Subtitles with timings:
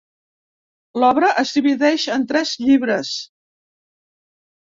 [1.01, 3.13] L'obra es divideix en tres llibres.